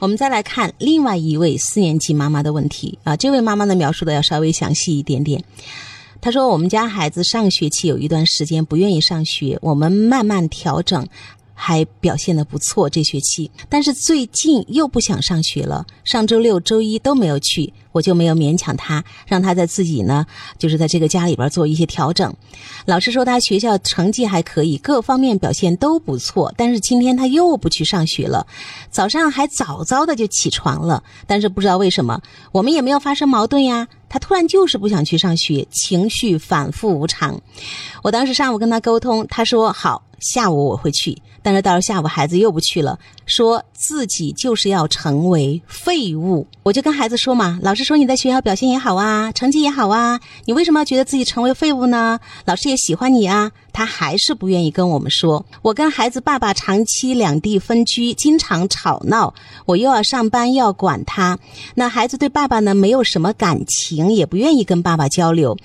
[0.00, 5.44] 我们再来看另外一位四年级妈妈的问题啊，这位妈妈呢描述的要稍微详细一点点。
[6.22, 11.06] 她说：“我们家孩子上学期有一段时间不愿意上学，我们慢慢调整。”
[11.62, 15.84] 还表现的不错，这学期，但是最近又不想上学了。
[16.04, 20.24] 上周六、周一都没有去，我就没有勉强他，让他在自己呢，
[20.56, 22.34] 就是在这个家里边做一些调整。
[22.86, 28.46] 老师说他学校成绩还可以，各方面表现都不错，但是今天他又不去上学了，
[28.90, 32.22] 早上还早早的就起床了，但是不知道为什么，
[32.52, 33.86] 我们也没有发生矛盾呀。
[34.10, 37.40] 他突然就是不想去上学，情绪反复无常。
[38.02, 41.16] 我当时上午跟他沟通，他说好，下午我会去。
[41.42, 46.46] 但是到了下午，孩子又不去了，说自己就是要成为废物。
[46.62, 52.20] 我就跟孩子说嘛，老师说你在学校表现也好啊，成绩也好啊，你为什么要觉得自己成为废物呢？
[52.44, 53.52] 老师也喜欢你啊。
[53.72, 55.44] 他还是不愿意跟我们说。
[55.62, 59.34] 我跟孩子爸爸长期两地分居，经常吵闹，
[59.66, 61.38] 我又要上班又要管他。
[61.74, 65.56] 那孩子对爸爸呢，没有什么感情，也不愿意跟爸爸交流。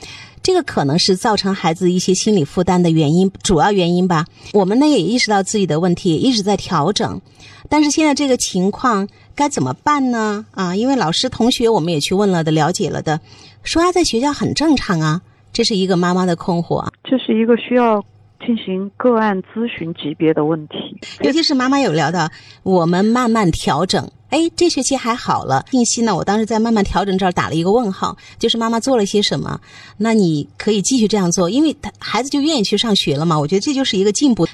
[0.44, 4.26] 这个可能是造成孩子一些心理负担的原因，主要原因吧。
[4.54, 7.20] 我们呢也意识到自己的问题，一直在调整。
[7.68, 10.46] 但是现在这个情况该怎么办呢？
[10.52, 13.20] 啊，因为老师、同学我们也去问了的，了解了的，
[13.64, 15.22] 说他在学校很正常啊。
[15.52, 18.04] 这是一个妈妈的困惑，这是一个需要。
[18.46, 20.76] 进行个案咨询级别的问题，
[21.24, 22.30] 尤其是妈妈有聊到，
[22.64, 24.12] 我们慢慢调整。
[24.30, 25.64] 哎，这学期还好了。
[25.72, 26.14] 信息呢？
[26.14, 29.62] 我当时在慢慢调整这儿打了一个问号，就是妈妈做了些什么？
[29.98, 33.40] 那你可以继续这样做，因为他孩子就愿意去上学了嘛。
[33.40, 34.46] 我觉得这就是一个进步。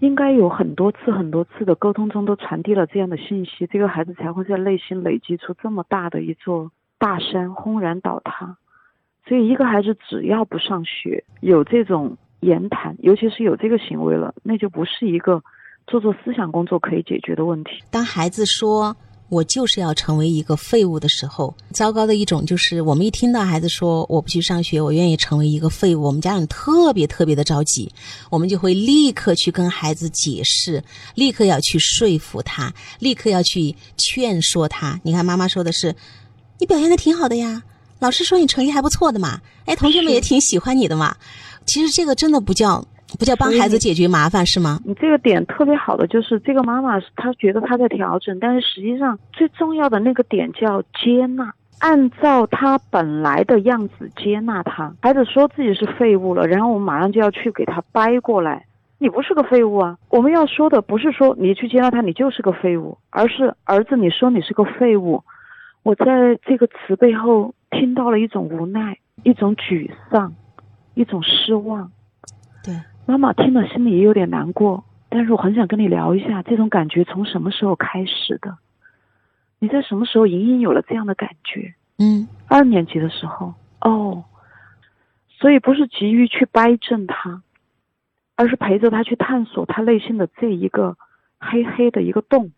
[0.00, 8.56] 应该有很多次、很多次的沟通中都传递了这样的信息，这个孩子才会在内心累积出这么大的一座大山，轰然倒塌。
[9.28, 12.16] 所以，一个孩子只要不上学，有这种。
[12.40, 15.42] 言谈，尤其是有这个行为了，那就不是一个
[15.88, 17.70] 做做思想工作可以解决的问题。
[17.90, 18.96] 当孩子说
[19.28, 27.92] “我就是要成为一个废物”的时候，糟糕的一种就是，我们一听到孩子说“我不去上学，我愿意成为一个废物”，我们家长特别特别的着急，
[28.30, 30.84] 我们就会立刻去跟孩子解释，
[31.16, 35.00] 立刻要去说服他，立刻要去劝说他。
[35.02, 35.96] 你看，妈妈说的是
[36.60, 37.64] ：“你表现的挺好的呀，
[38.00, 41.14] 老师说你成绩还不错的嘛，哎，同学们也挺喜欢你的嘛。”
[41.66, 42.82] 其实这个真的不叫
[43.18, 44.80] 不叫帮孩子解决麻烦是吗？
[44.84, 54.92] 你这个点特别好的就是这个妈妈她觉得她在调整，但是实际上最重要的那个点叫接纳，按照他本来的样子接纳他。
[55.02, 58.64] 孩子说自己是废物了，然后我们马上就要去给他掰过来，
[58.98, 59.96] 你不是个废物啊！
[60.08, 65.22] 我们要说的不是说你去接纳他，你就是个废物，而是儿子你说你是个废物，
[65.82, 66.04] 我在
[66.46, 70.34] 这个词背后听到了一种无奈，一种沮丧。
[70.94, 71.92] 一种失望，
[72.64, 72.74] 对
[73.06, 78.58] 妈妈听了心里也有点难过，但是我很想跟你聊一下，这种感觉从什么时候开始的？
[79.60, 81.72] 你在什么时候隐隐有了这样的感觉？
[81.98, 84.24] 嗯，二年级的时候哦，
[85.28, 87.44] 所以不是急于去掰正他，
[88.34, 90.96] 而是陪着他去探索他内心的这一个
[91.38, 92.50] 黑黑的一个洞。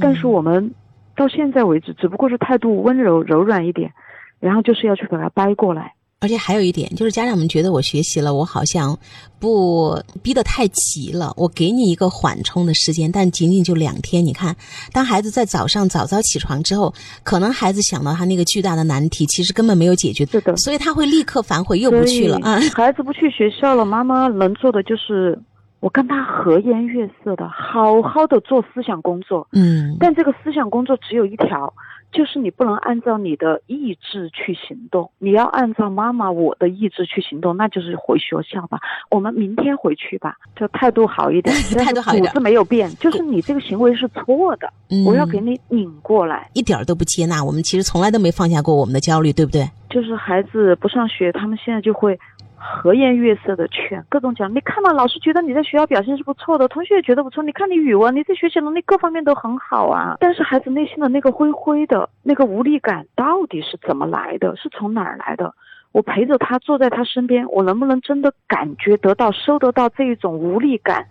[0.00, 0.72] 但是我们
[1.18, 3.92] 到现在为止，只不过是态度温柔柔软一点，
[4.38, 5.92] 然后就是要去把它掰过来。
[6.20, 8.98] 而且还有一点，就是家长们觉得我学习了，我好像
[9.38, 11.32] 不逼得太急了。
[11.36, 14.26] 我给你一个缓冲的时间，但仅仅就两天。
[14.26, 14.56] 你看，
[14.92, 16.92] 当孩子在早上早早起床之后，
[17.22, 22.58] 可能孩子想到他那个巨大的难题，其实根本没有解决，是的，所以他会立刻反悔，又不去了啊。
[22.74, 25.38] 孩子不去学校了，妈妈能做的就是
[25.80, 29.46] 我跟他和颜悦色的，好好的做思想工作。
[29.52, 31.72] 嗯，但这个思想工作只有一条。
[32.10, 38.78] 就是你不能按照你的意志去行动，你要按照妈妈我的意志去行动，那就是回学校吧。
[39.10, 44.72] 我们明天回去吧，就态度好一点，态度好一点，骨子没有变，就是你这个行为是错的，
[45.04, 47.44] 我要给你拧过来，一点都不接纳。
[47.44, 49.68] 我们其实从来都没放下过我们的焦虑，对不对？
[49.90, 52.18] 就是孩子不上学，他们现在就会。
[52.58, 54.52] 和颜悦色的劝，各种讲。
[54.52, 57.42] 你看嘛，老师觉得你在学校表现是不错的，同学也觉得不错。
[57.42, 60.16] 你看你语文，你这学习能力各方面都很好啊。
[60.20, 64.56] 但是孩子内心的那个灰灰的那个无力感到底是怎么来的？
[64.56, 65.54] 是从哪儿来的？
[65.92, 71.06] 我陪着他坐在他身边，我能不能真的感觉得到、收得到这一种无力感，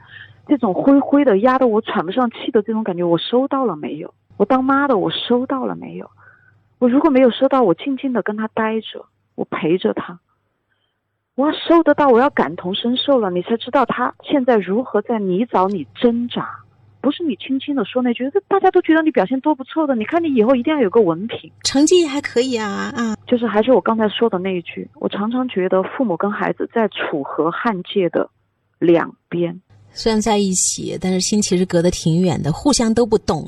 [0.48, 3.04] 这种灰灰的压得我喘不上气的这种感觉？
[3.04, 4.13] 我收到了没有？
[4.38, 6.10] 我当妈的，我收到了没有？
[6.77, 10.19] 我如果没有收到，我静静的跟他待着，我陪着他。
[11.38, 16.50] 我要收得到，我要感同身受了，你才知道他现在如何在泥沼里挣扎。
[17.00, 19.95] 不是你轻轻的说那句，大家都觉得你表现多不错的。
[19.95, 23.16] 你看你以后一定要有个文凭，成绩还可以啊啊！
[23.28, 28.28] 就是还是我刚才说的那一句，我常常觉得父母跟孩子在楚河汉界的
[28.80, 29.62] 两边，
[29.92, 33.45] 虽然在一起，但是心其实隔得挺远的，互相都不懂。